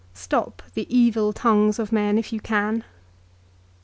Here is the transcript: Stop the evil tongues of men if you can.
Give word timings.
Stop 0.15 0.63
the 0.73 0.87
evil 0.89 1.31
tongues 1.31 1.77
of 1.77 1.91
men 1.91 2.17
if 2.17 2.33
you 2.33 2.39
can. 2.39 2.83